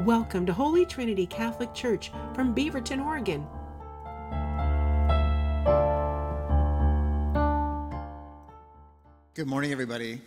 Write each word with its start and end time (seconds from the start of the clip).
Welcome 0.00 0.44
to 0.46 0.52
Holy 0.52 0.84
Trinity 0.84 1.24
Catholic 1.24 1.72
Church 1.72 2.10
from 2.34 2.52
Beaverton, 2.52 3.00
Oregon. 3.00 3.46
Good 9.34 9.46
morning, 9.46 9.70
everybody. 9.70 10.20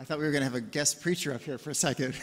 I 0.00 0.04
thought 0.04 0.18
we 0.18 0.24
were 0.24 0.32
going 0.32 0.40
to 0.40 0.46
have 0.46 0.56
a 0.56 0.60
guest 0.60 1.00
preacher 1.00 1.32
up 1.32 1.42
here 1.42 1.58
for 1.58 1.70
a 1.70 1.74
second. 1.76 2.16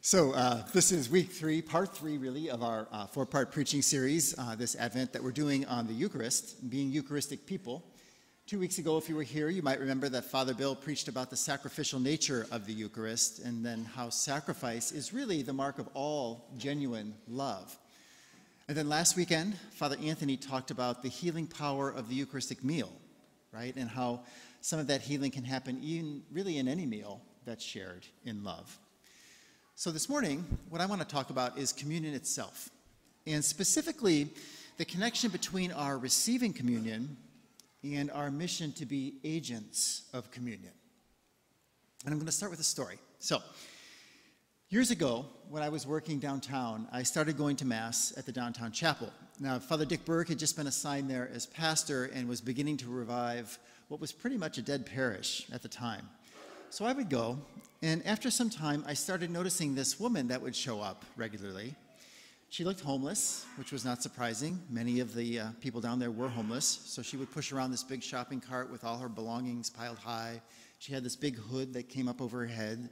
so, 0.00 0.30
uh, 0.34 0.62
this 0.72 0.92
is 0.92 1.10
week 1.10 1.32
three, 1.32 1.60
part 1.60 1.92
three, 1.92 2.18
really, 2.18 2.50
of 2.50 2.62
our 2.62 2.86
uh, 2.92 3.06
four 3.06 3.26
part 3.26 3.50
preaching 3.50 3.82
series 3.82 4.32
uh, 4.38 4.54
this 4.54 4.76
Advent 4.76 5.12
that 5.12 5.24
we're 5.24 5.32
doing 5.32 5.66
on 5.66 5.88
the 5.88 5.92
Eucharist, 5.92 6.70
being 6.70 6.92
Eucharistic 6.92 7.46
people. 7.46 7.82
Two 8.46 8.58
weeks 8.58 8.76
ago, 8.76 8.98
if 8.98 9.08
you 9.08 9.16
were 9.16 9.22
here, 9.22 9.48
you 9.48 9.62
might 9.62 9.80
remember 9.80 10.06
that 10.10 10.26
Father 10.26 10.52
Bill 10.52 10.76
preached 10.76 11.08
about 11.08 11.30
the 11.30 11.36
sacrificial 11.36 11.98
nature 11.98 12.46
of 12.50 12.66
the 12.66 12.74
Eucharist 12.74 13.38
and 13.38 13.64
then 13.64 13.86
how 13.86 14.10
sacrifice 14.10 14.92
is 14.92 15.14
really 15.14 15.40
the 15.40 15.54
mark 15.54 15.78
of 15.78 15.88
all 15.94 16.44
genuine 16.58 17.14
love. 17.26 17.74
And 18.68 18.76
then 18.76 18.86
last 18.86 19.16
weekend, 19.16 19.56
Father 19.70 19.96
Anthony 20.04 20.36
talked 20.36 20.70
about 20.70 21.02
the 21.02 21.08
healing 21.08 21.46
power 21.46 21.88
of 21.88 22.10
the 22.10 22.14
Eucharistic 22.16 22.62
meal, 22.62 22.92
right? 23.50 23.74
And 23.76 23.88
how 23.88 24.20
some 24.60 24.78
of 24.78 24.88
that 24.88 25.00
healing 25.00 25.30
can 25.30 25.44
happen 25.44 25.80
even 25.82 26.22
really 26.30 26.58
in 26.58 26.68
any 26.68 26.84
meal 26.84 27.22
that's 27.46 27.64
shared 27.64 28.06
in 28.26 28.44
love. 28.44 28.78
So 29.74 29.90
this 29.90 30.10
morning, 30.10 30.44
what 30.68 30.82
I 30.82 30.86
want 30.86 31.00
to 31.00 31.06
talk 31.06 31.30
about 31.30 31.56
is 31.56 31.72
communion 31.72 32.12
itself, 32.12 32.68
and 33.26 33.42
specifically 33.42 34.28
the 34.76 34.84
connection 34.84 35.30
between 35.30 35.72
our 35.72 35.96
receiving 35.96 36.52
communion 36.52 37.16
and 37.92 38.10
our 38.10 38.30
mission 38.30 38.72
to 38.72 38.86
be 38.86 39.18
agents 39.24 40.08
of 40.14 40.30
communion. 40.30 40.72
And 42.04 42.12
I'm 42.12 42.18
going 42.18 42.26
to 42.26 42.32
start 42.32 42.50
with 42.50 42.60
a 42.60 42.64
story. 42.64 42.98
So, 43.18 43.42
years 44.70 44.90
ago, 44.90 45.26
when 45.50 45.62
I 45.62 45.68
was 45.68 45.86
working 45.86 46.18
downtown, 46.18 46.88
I 46.92 47.02
started 47.02 47.36
going 47.36 47.56
to 47.56 47.66
Mass 47.66 48.14
at 48.16 48.24
the 48.24 48.32
downtown 48.32 48.72
chapel. 48.72 49.12
Now, 49.38 49.58
Father 49.58 49.84
Dick 49.84 50.04
Berg 50.04 50.28
had 50.28 50.38
just 50.38 50.56
been 50.56 50.66
assigned 50.66 51.10
there 51.10 51.30
as 51.34 51.46
pastor 51.46 52.10
and 52.14 52.28
was 52.28 52.40
beginning 52.40 52.78
to 52.78 52.88
revive 52.88 53.58
what 53.88 54.00
was 54.00 54.12
pretty 54.12 54.36
much 54.38 54.58
a 54.58 54.62
dead 54.62 54.86
parish 54.86 55.46
at 55.52 55.62
the 55.62 55.68
time. 55.68 56.08
So 56.70 56.84
I 56.84 56.92
would 56.92 57.10
go, 57.10 57.38
and 57.82 58.04
after 58.06 58.30
some 58.30 58.50
time, 58.50 58.84
I 58.86 58.94
started 58.94 59.30
noticing 59.30 59.74
this 59.74 60.00
woman 60.00 60.28
that 60.28 60.40
would 60.40 60.56
show 60.56 60.80
up 60.80 61.04
regularly. 61.16 61.74
She 62.50 62.64
looked 62.64 62.80
homeless, 62.80 63.46
which 63.56 63.72
was 63.72 63.84
not 63.84 64.02
surprising. 64.02 64.60
Many 64.70 65.00
of 65.00 65.14
the 65.14 65.40
uh, 65.40 65.46
people 65.60 65.80
down 65.80 65.98
there 65.98 66.10
were 66.10 66.28
homeless, 66.28 66.64
so 66.84 67.02
she 67.02 67.16
would 67.16 67.32
push 67.32 67.52
around 67.52 67.72
this 67.72 67.82
big 67.82 68.02
shopping 68.02 68.40
cart 68.40 68.70
with 68.70 68.84
all 68.84 68.98
her 68.98 69.08
belongings 69.08 69.70
piled 69.70 69.98
high. 69.98 70.40
She 70.78 70.92
had 70.92 71.02
this 71.02 71.16
big 71.16 71.36
hood 71.36 71.72
that 71.74 71.88
came 71.88 72.06
up 72.06 72.20
over 72.20 72.40
her 72.40 72.46
head. 72.46 72.90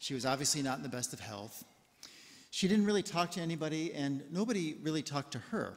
She 0.00 0.14
was 0.14 0.26
obviously 0.26 0.62
not 0.62 0.78
in 0.78 0.82
the 0.82 0.88
best 0.88 1.12
of 1.12 1.20
health. 1.20 1.64
She 2.50 2.66
didn't 2.66 2.86
really 2.86 3.02
talk 3.02 3.30
to 3.32 3.40
anybody, 3.40 3.94
and 3.94 4.24
nobody 4.32 4.76
really 4.82 5.02
talked 5.02 5.32
to 5.32 5.38
her. 5.38 5.74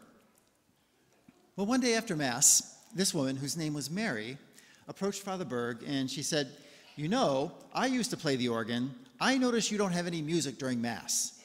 Well, 1.56 1.68
one 1.68 1.82
day 1.82 1.94
after 1.94 2.16
Mass, 2.16 2.78
this 2.96 3.14
woman, 3.14 3.36
whose 3.36 3.56
name 3.56 3.76
was 3.76 3.92
Mary, 3.92 4.38
approached 4.88 5.22
Father 5.22 5.46
Berg 5.46 5.84
and 5.86 6.10
she 6.10 6.24
said, 6.24 6.50
You 6.96 7.08
know, 7.08 7.52
I 7.74 7.88
used 7.88 8.12
to 8.12 8.18
play 8.18 8.36
the 8.36 8.50
organ. 8.50 8.94
I 9.20 9.38
notice 9.38 9.72
you 9.72 9.78
don't 9.78 9.92
have 9.92 10.08
any 10.08 10.22
music 10.22 10.58
during 10.58 10.82
Mass. 10.82 11.40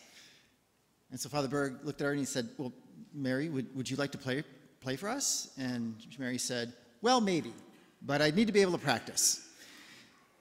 And 1.10 1.18
so 1.18 1.28
Father 1.28 1.48
Berg 1.48 1.78
looked 1.82 2.00
at 2.00 2.04
her 2.04 2.10
and 2.10 2.20
he 2.20 2.26
said, 2.26 2.48
Well, 2.58 2.72
Mary, 3.14 3.48
would, 3.48 3.74
would 3.74 3.90
you 3.90 3.96
like 3.96 4.12
to 4.12 4.18
play, 4.18 4.44
play 4.80 4.96
for 4.96 5.08
us? 5.08 5.50
And 5.58 5.94
Mary 6.18 6.38
said, 6.38 6.72
Well, 7.02 7.20
maybe, 7.20 7.52
but 8.02 8.20
I 8.20 8.30
need 8.30 8.46
to 8.46 8.52
be 8.52 8.60
able 8.60 8.72
to 8.72 8.78
practice. 8.78 9.44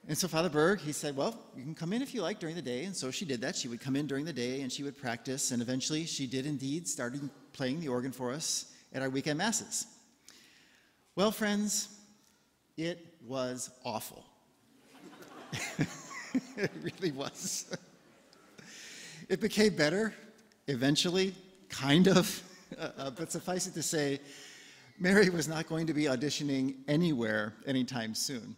And 0.10 0.18
so 0.18 0.30
Father 0.30 0.50
Berg, 0.50 0.80
he 0.80 0.94
said, 0.94 1.16
Well, 1.16 1.38
you 1.56 1.64
can 1.64 1.76
come 1.76 1.94
in 1.94 2.02
if 2.02 2.14
you 2.14 2.22
like 2.22 2.40
during 2.40 2.56
the 2.56 2.62
day. 2.62 2.86
And 2.86 2.96
so 2.96 3.12
she 3.12 3.26
did 3.26 3.42
that. 3.42 3.56
She 3.56 3.68
would 3.68 3.82
come 3.82 3.96
in 3.96 4.08
during 4.08 4.26
the 4.26 4.34
day 4.34 4.62
and 4.62 4.72
she 4.72 4.84
would 4.84 4.98
practice. 4.98 5.52
And 5.52 5.62
eventually 5.62 6.06
she 6.06 6.28
did 6.28 6.46
indeed 6.46 6.88
start 6.88 7.16
playing 7.54 7.80
the 7.80 7.90
organ 7.90 8.12
for 8.12 8.32
us 8.32 8.74
at 8.94 9.02
our 9.02 9.10
weekend 9.10 9.38
masses. 9.38 9.86
Well, 11.16 11.32
friends, 11.32 11.90
it 12.78 13.06
was 13.26 13.70
awful. 13.84 14.24
it 16.58 16.72
really 16.82 17.12
was. 17.12 17.76
it 19.28 19.42
became 19.42 19.76
better 19.76 20.14
eventually, 20.68 21.34
kind 21.70 22.08
of. 22.08 22.44
Uh, 22.78 22.90
uh, 22.98 23.10
but 23.10 23.32
suffice 23.32 23.66
it 23.66 23.74
to 23.74 23.82
say, 23.82 24.20
Mary 25.00 25.30
was 25.30 25.48
not 25.48 25.68
going 25.68 25.88
to 25.88 25.94
be 25.94 26.04
auditioning 26.04 26.76
anywhere 26.90 27.54
anytime 27.66 28.14
soon. 28.14 28.58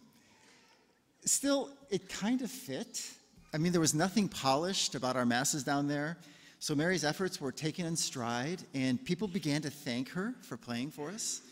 Still, 1.24 1.70
it 1.90 2.08
kind 2.08 2.42
of 2.42 2.50
fit. 2.50 3.08
I 3.54 3.58
mean, 3.58 3.70
there 3.70 3.80
was 3.80 3.94
nothing 3.94 4.28
polished 4.28 4.96
about 4.96 5.14
our 5.14 5.24
masses 5.24 5.62
down 5.62 5.86
there. 5.86 6.18
So 6.58 6.74
Mary's 6.74 7.04
efforts 7.04 7.40
were 7.40 7.52
taken 7.52 7.86
in 7.86 7.94
stride, 7.94 8.62
and 8.74 9.02
people 9.04 9.28
began 9.28 9.62
to 9.62 9.70
thank 9.70 10.08
her 10.10 10.34
for 10.42 10.56
playing 10.56 10.90
for 10.90 11.08
us. 11.08 11.42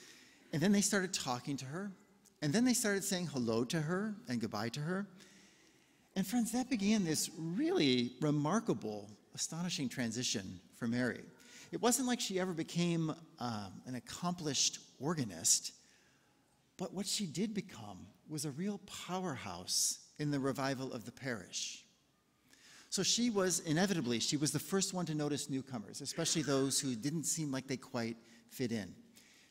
And 0.52 0.60
then 0.60 0.72
they 0.72 0.80
started 0.80 1.14
talking 1.14 1.56
to 1.58 1.64
her. 1.64 1.92
And 2.42 2.52
then 2.52 2.64
they 2.64 2.74
started 2.74 3.04
saying 3.04 3.26
hello 3.28 3.64
to 3.66 3.80
her 3.80 4.14
and 4.28 4.40
goodbye 4.40 4.70
to 4.70 4.80
her. 4.80 5.06
And 6.16 6.26
friends, 6.26 6.52
that 6.52 6.68
began 6.68 7.04
this 7.04 7.30
really 7.38 8.12
remarkable 8.20 9.08
astonishing 9.38 9.88
transition 9.88 10.58
for 10.74 10.88
Mary. 10.88 11.22
It 11.70 11.80
wasn't 11.80 12.08
like 12.08 12.18
she 12.18 12.40
ever 12.40 12.52
became 12.52 13.14
um, 13.38 13.72
an 13.86 13.94
accomplished 13.94 14.80
organist, 14.98 15.74
but 16.76 16.92
what 16.92 17.06
she 17.06 17.24
did 17.24 17.54
become 17.54 18.04
was 18.28 18.44
a 18.44 18.50
real 18.50 18.80
powerhouse 19.06 20.00
in 20.18 20.32
the 20.32 20.40
revival 20.40 20.92
of 20.92 21.04
the 21.04 21.12
parish. 21.12 21.84
So 22.90 23.04
she 23.04 23.30
was 23.30 23.60
inevitably, 23.60 24.18
she 24.18 24.36
was 24.36 24.50
the 24.50 24.58
first 24.58 24.92
one 24.92 25.06
to 25.06 25.14
notice 25.14 25.48
newcomers, 25.48 26.00
especially 26.00 26.42
those 26.42 26.80
who 26.80 26.96
didn't 26.96 27.24
seem 27.24 27.52
like 27.52 27.68
they 27.68 27.76
quite 27.76 28.16
fit 28.50 28.72
in. 28.72 28.92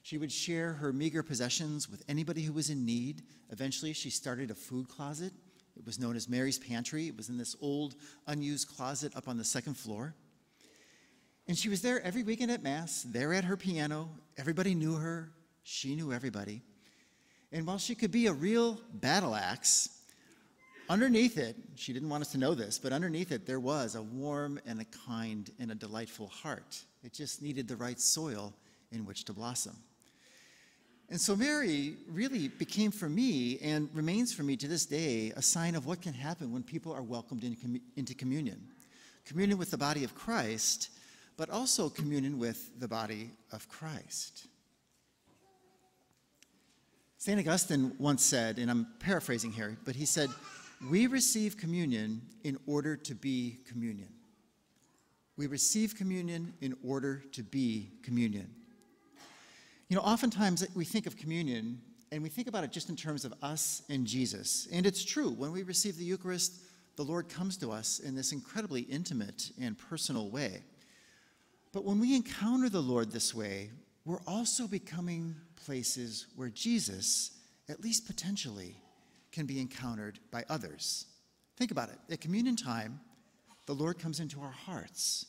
She 0.01 0.17
would 0.17 0.33
share 0.33 0.73
her 0.73 0.91
meager 0.91 1.23
possessions 1.23 1.89
with 1.89 2.03
anybody 2.09 2.41
who 2.41 2.51
was 2.51 2.69
in 2.69 2.85
need. 2.85 3.21
Eventually, 3.51 3.93
she 3.93 4.09
started 4.09 4.51
a 4.51 4.55
food 4.55 4.89
closet 4.89 5.31
it 5.77 5.85
was 5.85 5.99
known 5.99 6.15
as 6.15 6.27
Mary's 6.27 6.57
Pantry. 6.57 7.07
It 7.07 7.15
was 7.15 7.29
in 7.29 7.37
this 7.37 7.55
old, 7.61 7.95
unused 8.25 8.67
closet 8.67 9.15
up 9.15 9.27
on 9.27 9.37
the 9.37 9.43
second 9.43 9.75
floor. 9.75 10.15
And 11.47 11.57
she 11.57 11.69
was 11.69 11.81
there 11.81 12.01
every 12.01 12.23
weekend 12.23 12.51
at 12.51 12.63
Mass, 12.63 13.03
there 13.03 13.33
at 13.33 13.45
her 13.45 13.55
piano. 13.55 14.09
Everybody 14.37 14.75
knew 14.75 14.95
her, 14.95 15.31
she 15.63 15.95
knew 15.95 16.11
everybody. 16.11 16.61
And 17.51 17.65
while 17.65 17.77
she 17.77 17.95
could 17.95 18.11
be 18.11 18.27
a 18.27 18.33
real 18.33 18.81
battle 18.93 19.35
axe, 19.35 19.89
underneath 20.89 21.37
it, 21.37 21.55
she 21.75 21.93
didn't 21.93 22.09
want 22.09 22.21
us 22.21 22.31
to 22.31 22.37
know 22.37 22.53
this, 22.53 22.79
but 22.79 22.91
underneath 22.91 23.31
it, 23.31 23.45
there 23.45 23.59
was 23.59 23.95
a 23.95 24.01
warm 24.01 24.59
and 24.65 24.81
a 24.81 24.85
kind 25.07 25.49
and 25.59 25.71
a 25.71 25.75
delightful 25.75 26.27
heart. 26.27 26.83
It 27.03 27.13
just 27.13 27.41
needed 27.41 27.67
the 27.67 27.77
right 27.77 27.99
soil 27.99 28.53
in 28.91 29.05
which 29.05 29.23
to 29.25 29.33
blossom. 29.33 29.77
And 31.09 31.19
so 31.19 31.35
Mary 31.35 31.95
really 32.09 32.49
became 32.49 32.91
for 32.91 33.07
me 33.07 33.59
and 33.59 33.89
remains 33.93 34.33
for 34.33 34.43
me 34.43 34.57
to 34.57 34.67
this 34.67 34.85
day 34.85 35.31
a 35.37 35.41
sign 35.41 35.75
of 35.75 35.85
what 35.85 36.01
can 36.01 36.13
happen 36.13 36.51
when 36.51 36.63
people 36.63 36.91
are 36.91 37.03
welcomed 37.03 37.43
into 37.95 38.13
communion. 38.13 38.67
Communion 39.25 39.57
with 39.57 39.71
the 39.71 39.77
body 39.77 40.03
of 40.03 40.13
Christ, 40.15 40.89
but 41.37 41.49
also 41.49 41.89
communion 41.89 42.37
with 42.37 42.77
the 42.79 42.87
body 42.87 43.31
of 43.53 43.69
Christ. 43.69 44.47
St. 47.17 47.39
Augustine 47.39 47.93
once 47.99 48.23
said, 48.23 48.59
and 48.59 48.69
I'm 48.69 48.87
paraphrasing 48.99 49.51
here, 49.51 49.77
but 49.85 49.95
he 49.95 50.05
said, 50.05 50.29
We 50.89 51.07
receive 51.07 51.57
communion 51.57 52.21
in 52.43 52.57
order 52.67 52.95
to 52.97 53.15
be 53.15 53.59
communion. 53.67 54.09
We 55.37 55.47
receive 55.47 55.95
communion 55.95 56.53
in 56.61 56.75
order 56.83 57.23
to 57.31 57.43
be 57.43 57.91
communion. 58.03 58.49
You 59.89 59.95
know, 59.95 60.01
oftentimes 60.01 60.67
we 60.75 60.83
think 60.83 61.07
of 61.07 61.15
communion 61.15 61.79
and 62.11 62.21
we 62.21 62.29
think 62.29 62.47
about 62.47 62.63
it 62.63 62.71
just 62.71 62.89
in 62.89 62.95
terms 62.95 63.25
of 63.25 63.33
us 63.41 63.83
and 63.89 64.05
Jesus. 64.05 64.67
And 64.71 64.85
it's 64.85 65.03
true. 65.03 65.29
When 65.29 65.51
we 65.51 65.63
receive 65.63 65.97
the 65.97 66.03
Eucharist, 66.03 66.53
the 66.95 67.03
Lord 67.03 67.29
comes 67.29 67.57
to 67.57 67.71
us 67.71 67.99
in 67.99 68.15
this 68.15 68.31
incredibly 68.31 68.81
intimate 68.81 69.51
and 69.61 69.77
personal 69.77 70.29
way. 70.29 70.63
But 71.71 71.85
when 71.85 71.99
we 71.99 72.15
encounter 72.15 72.69
the 72.69 72.81
Lord 72.81 73.11
this 73.11 73.33
way, 73.33 73.69
we're 74.05 74.21
also 74.25 74.67
becoming 74.67 75.35
places 75.65 76.27
where 76.35 76.49
Jesus, 76.49 77.31
at 77.69 77.81
least 77.81 78.07
potentially, 78.07 78.75
can 79.31 79.45
be 79.45 79.59
encountered 79.59 80.19
by 80.31 80.43
others. 80.49 81.05
Think 81.57 81.71
about 81.71 81.89
it. 81.89 81.99
At 82.11 82.21
communion 82.21 82.55
time, 82.55 82.99
the 83.67 83.75
Lord 83.75 83.99
comes 83.99 84.19
into 84.19 84.41
our 84.41 84.51
hearts. 84.51 85.25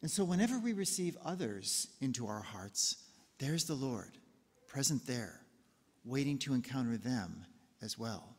And 0.00 0.10
so 0.10 0.24
whenever 0.24 0.58
we 0.58 0.72
receive 0.72 1.16
others 1.24 1.88
into 2.00 2.26
our 2.26 2.40
hearts, 2.40 2.96
there's 3.42 3.64
the 3.64 3.74
Lord, 3.74 4.12
present 4.68 5.04
there, 5.04 5.40
waiting 6.04 6.38
to 6.38 6.54
encounter 6.54 6.96
them 6.96 7.44
as 7.82 7.98
well. 7.98 8.36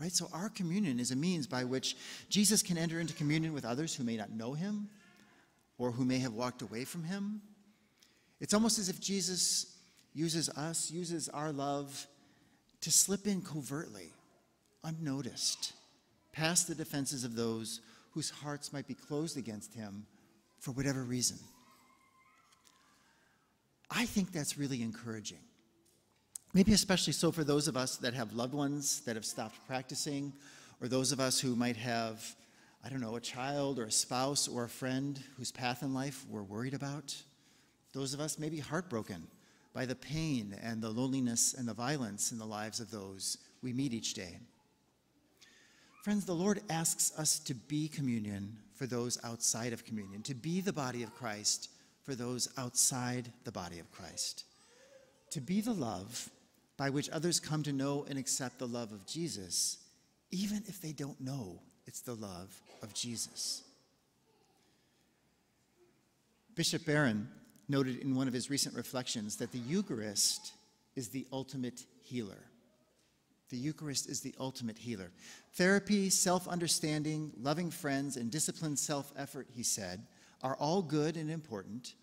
Right? 0.00 0.10
So, 0.10 0.28
our 0.32 0.48
communion 0.48 0.98
is 0.98 1.12
a 1.12 1.16
means 1.16 1.46
by 1.46 1.62
which 1.62 1.96
Jesus 2.28 2.60
can 2.60 2.76
enter 2.76 2.98
into 2.98 3.14
communion 3.14 3.52
with 3.52 3.64
others 3.64 3.94
who 3.94 4.02
may 4.02 4.16
not 4.16 4.30
know 4.30 4.54
him 4.54 4.88
or 5.78 5.92
who 5.92 6.04
may 6.04 6.18
have 6.18 6.32
walked 6.32 6.62
away 6.62 6.84
from 6.84 7.04
him. 7.04 7.40
It's 8.40 8.52
almost 8.52 8.80
as 8.80 8.88
if 8.88 9.00
Jesus 9.00 9.76
uses 10.12 10.48
us, 10.50 10.90
uses 10.90 11.28
our 11.28 11.52
love 11.52 12.06
to 12.80 12.90
slip 12.90 13.28
in 13.28 13.42
covertly, 13.42 14.10
unnoticed, 14.82 15.72
past 16.32 16.66
the 16.66 16.74
defenses 16.74 17.22
of 17.22 17.36
those 17.36 17.80
whose 18.10 18.30
hearts 18.30 18.72
might 18.72 18.88
be 18.88 18.94
closed 18.94 19.36
against 19.36 19.72
him 19.74 20.04
for 20.58 20.72
whatever 20.72 21.04
reason. 21.04 21.38
I 23.90 24.04
think 24.06 24.32
that's 24.32 24.58
really 24.58 24.82
encouraging. 24.82 25.38
Maybe 26.54 26.72
especially 26.72 27.12
so 27.12 27.30
for 27.30 27.44
those 27.44 27.68
of 27.68 27.76
us 27.76 27.96
that 27.96 28.14
have 28.14 28.32
loved 28.32 28.54
ones 28.54 29.00
that 29.00 29.16
have 29.16 29.24
stopped 29.24 29.56
practicing, 29.66 30.32
or 30.80 30.88
those 30.88 31.12
of 31.12 31.20
us 31.20 31.40
who 31.40 31.56
might 31.56 31.76
have, 31.76 32.24
I 32.84 32.88
don't 32.88 33.00
know, 33.00 33.16
a 33.16 33.20
child 33.20 33.78
or 33.78 33.84
a 33.84 33.92
spouse 33.92 34.48
or 34.48 34.64
a 34.64 34.68
friend 34.68 35.22
whose 35.36 35.52
path 35.52 35.82
in 35.82 35.92
life 35.92 36.24
we're 36.28 36.42
worried 36.42 36.74
about. 36.74 37.14
Those 37.92 38.14
of 38.14 38.20
us 38.20 38.38
may 38.38 38.48
be 38.48 38.58
heartbroken 38.58 39.26
by 39.74 39.86
the 39.86 39.94
pain 39.94 40.56
and 40.62 40.82
the 40.82 40.90
loneliness 40.90 41.54
and 41.54 41.68
the 41.68 41.74
violence 41.74 42.32
in 42.32 42.38
the 42.38 42.46
lives 42.46 42.80
of 42.80 42.90
those 42.90 43.38
we 43.62 43.72
meet 43.72 43.92
each 43.92 44.14
day. 44.14 44.38
Friends, 46.02 46.24
the 46.24 46.34
Lord 46.34 46.62
asks 46.70 47.12
us 47.18 47.38
to 47.40 47.54
be 47.54 47.88
communion 47.88 48.56
for 48.74 48.86
those 48.86 49.18
outside 49.24 49.72
of 49.72 49.84
communion, 49.84 50.22
to 50.22 50.34
be 50.34 50.60
the 50.60 50.72
body 50.72 51.02
of 51.02 51.14
Christ 51.14 51.70
for 52.08 52.14
those 52.14 52.48
outside 52.56 53.30
the 53.44 53.52
body 53.52 53.78
of 53.78 53.92
Christ, 53.92 54.44
to 55.28 55.42
be 55.42 55.60
the 55.60 55.74
love 55.74 56.30
by 56.78 56.88
which 56.88 57.10
others 57.10 57.38
come 57.38 57.62
to 57.64 57.70
know 57.70 58.06
and 58.08 58.18
accept 58.18 58.58
the 58.58 58.66
love 58.66 58.92
of 58.92 59.04
Jesus, 59.04 59.76
even 60.30 60.62
if 60.68 60.80
they 60.80 60.92
don't 60.92 61.20
know 61.20 61.60
it's 61.86 62.00
the 62.00 62.14
love 62.14 62.62
of 62.82 62.94
Jesus. 62.94 63.62
Bishop 66.54 66.86
Barron 66.86 67.28
noted 67.68 67.98
in 67.98 68.14
one 68.14 68.26
of 68.26 68.32
his 68.32 68.48
recent 68.48 68.74
reflections 68.74 69.36
that 69.36 69.52
the 69.52 69.58
Eucharist 69.58 70.54
is 70.96 71.10
the 71.10 71.26
ultimate 71.30 71.84
healer. 72.00 72.42
The 73.50 73.58
Eucharist 73.58 74.08
is 74.08 74.22
the 74.22 74.34
ultimate 74.40 74.78
healer. 74.78 75.10
Therapy, 75.56 76.08
self 76.08 76.48
understanding, 76.48 77.32
loving 77.38 77.70
friends, 77.70 78.16
and 78.16 78.30
disciplined 78.30 78.78
self 78.78 79.12
effort, 79.14 79.46
he 79.54 79.62
said, 79.62 80.06
are 80.42 80.56
all 80.56 80.82
good 80.82 81.16
and 81.16 81.30
important, 81.30 81.94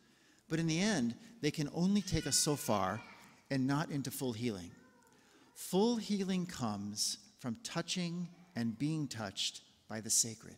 but 0.50 0.60
in 0.60 0.68
the 0.68 0.80
end, 0.80 1.16
they 1.42 1.52
can 1.52 1.70
only 1.74 2.02
take 2.02 2.28
us 2.28 2.38
so 2.38 2.56
far 2.56 3.02
and 3.50 3.66
not 3.66 3.90
into 3.92 4.12
full 4.12 4.34
healing. 4.34 4.72
Full 5.56 5.96
healing 5.96 6.46
comes 6.46 7.18
from 7.40 7.58
touching 7.64 8.28
and 8.56 8.78
being 8.78 9.08
touched 9.08 9.62
by 9.88 10.02
the 10.02 10.10
sacred. 10.10 10.56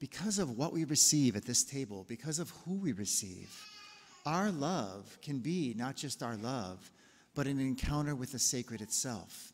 Because 0.00 0.38
of 0.38 0.58
what 0.58 0.72
we 0.72 0.84
receive 0.84 1.36
at 1.36 1.46
this 1.46 1.64
table, 1.64 2.04
because 2.08 2.38
of 2.38 2.50
who 2.64 2.74
we 2.74 2.92
receive, 2.92 3.50
our 4.26 4.50
love 4.50 5.18
can 5.22 5.38
be 5.38 5.74
not 5.76 5.96
just 5.96 6.22
our 6.22 6.36
love, 6.36 6.90
but 7.34 7.46
an 7.46 7.60
encounter 7.60 8.14
with 8.14 8.32
the 8.32 8.38
sacred 8.38 8.80
itself. 8.80 9.52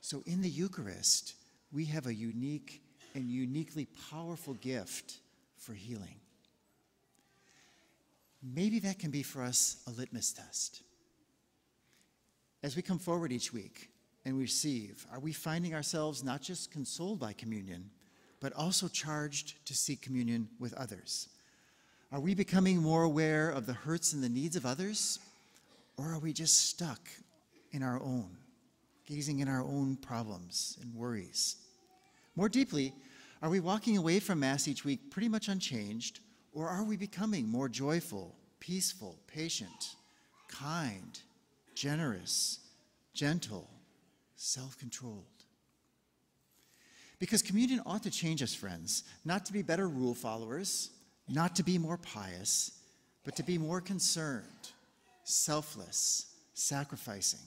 So 0.00 0.22
in 0.26 0.40
the 0.40 0.48
Eucharist, 0.48 1.34
we 1.72 1.84
have 1.86 2.06
a 2.06 2.14
unique 2.14 2.82
and 3.18 3.28
uniquely 3.28 3.88
powerful 4.12 4.54
gift 4.54 5.16
for 5.56 5.72
healing. 5.72 6.20
Maybe 8.40 8.78
that 8.78 9.00
can 9.00 9.10
be 9.10 9.24
for 9.24 9.42
us 9.42 9.82
a 9.88 9.90
litmus 9.90 10.32
test. 10.32 10.82
As 12.62 12.76
we 12.76 12.82
come 12.82 13.00
forward 13.00 13.32
each 13.32 13.52
week 13.52 13.90
and 14.24 14.38
receive, 14.38 15.04
are 15.12 15.18
we 15.18 15.32
finding 15.32 15.74
ourselves 15.74 16.22
not 16.22 16.42
just 16.42 16.70
consoled 16.70 17.18
by 17.18 17.32
communion, 17.32 17.90
but 18.38 18.52
also 18.52 18.86
charged 18.86 19.66
to 19.66 19.74
seek 19.74 20.00
communion 20.00 20.48
with 20.60 20.72
others? 20.74 21.28
Are 22.12 22.20
we 22.20 22.36
becoming 22.36 22.78
more 22.78 23.02
aware 23.02 23.50
of 23.50 23.66
the 23.66 23.72
hurts 23.72 24.12
and 24.12 24.22
the 24.22 24.28
needs 24.28 24.54
of 24.54 24.64
others? 24.64 25.18
Or 25.96 26.12
are 26.12 26.20
we 26.20 26.32
just 26.32 26.68
stuck 26.68 27.00
in 27.72 27.82
our 27.82 28.00
own, 28.00 28.30
gazing 29.06 29.40
in 29.40 29.48
our 29.48 29.62
own 29.62 29.96
problems 29.96 30.78
and 30.80 30.94
worries? 30.94 31.56
More 32.36 32.48
deeply, 32.48 32.94
are 33.42 33.50
we 33.50 33.60
walking 33.60 33.96
away 33.96 34.20
from 34.20 34.40
Mass 34.40 34.66
each 34.66 34.84
week 34.84 35.10
pretty 35.10 35.28
much 35.28 35.48
unchanged, 35.48 36.20
or 36.52 36.68
are 36.68 36.84
we 36.84 36.96
becoming 36.96 37.48
more 37.48 37.68
joyful, 37.68 38.34
peaceful, 38.58 39.18
patient, 39.26 39.94
kind, 40.48 41.20
generous, 41.74 42.58
gentle, 43.14 43.68
self 44.36 44.78
controlled? 44.78 45.24
Because 47.18 47.42
communion 47.42 47.80
ought 47.86 48.02
to 48.04 48.10
change 48.10 48.42
us, 48.42 48.54
friends, 48.54 49.04
not 49.24 49.44
to 49.46 49.52
be 49.52 49.62
better 49.62 49.88
rule 49.88 50.14
followers, 50.14 50.90
not 51.28 51.56
to 51.56 51.62
be 51.62 51.78
more 51.78 51.96
pious, 51.96 52.72
but 53.24 53.36
to 53.36 53.42
be 53.42 53.58
more 53.58 53.80
concerned 53.80 54.44
selfless, 55.24 56.26
sacrificing. 56.54 57.40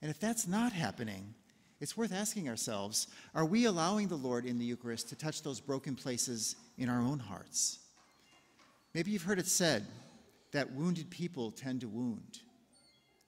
And 0.00 0.10
if 0.10 0.20
that's 0.20 0.46
not 0.46 0.72
happening, 0.72 1.34
it's 1.82 1.96
worth 1.96 2.12
asking 2.12 2.48
ourselves 2.48 3.08
are 3.34 3.44
we 3.44 3.64
allowing 3.64 4.06
the 4.06 4.14
Lord 4.14 4.46
in 4.46 4.56
the 4.56 4.64
Eucharist 4.64 5.08
to 5.08 5.16
touch 5.16 5.42
those 5.42 5.60
broken 5.60 5.96
places 5.96 6.54
in 6.78 6.88
our 6.88 7.00
own 7.02 7.18
hearts? 7.18 7.80
Maybe 8.94 9.10
you've 9.10 9.24
heard 9.24 9.40
it 9.40 9.48
said 9.48 9.84
that 10.52 10.72
wounded 10.72 11.10
people 11.10 11.50
tend 11.50 11.80
to 11.80 11.88
wound. 11.88 12.38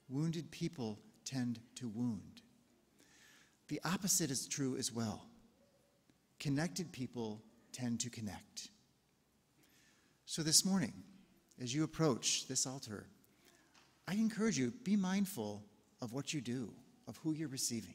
Wounded 0.09 0.53
people 0.53 1.01
tend 1.25 1.59
to 1.75 1.89
wound. 1.89 2.43
The 3.67 3.81
opposite 3.85 4.31
is 4.31 4.47
true 4.47 4.77
as 4.77 4.93
well. 4.93 5.27
Connected 6.39 6.93
people 6.93 7.43
tend 7.73 7.99
to 8.01 8.11
connect. 8.11 8.69
So 10.27 10.43
this 10.45 10.65
morning, 10.65 10.93
as 11.61 11.75
you 11.75 11.83
approach 11.83 12.47
this 12.47 12.69
altar, 12.69 13.09
I 14.07 14.15
encourage 14.15 14.57
you, 14.57 14.73
be 14.85 14.95
mindful 14.95 15.65
of 16.01 16.13
what 16.13 16.33
you 16.33 16.41
do, 16.41 16.73
of 17.09 17.17
who 17.17 17.33
you're 17.33 17.49
receiving. 17.49 17.95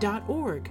www.ccc.org. 0.00 0.70